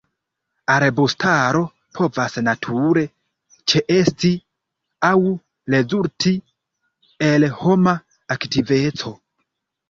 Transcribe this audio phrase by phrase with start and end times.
[0.75, 1.59] Arbustaro
[1.97, 3.03] povas nature
[3.73, 4.31] ĉeesti
[5.11, 5.13] aŭ
[5.75, 6.33] rezulti
[7.29, 7.95] el homa
[8.39, 9.15] aktiveco.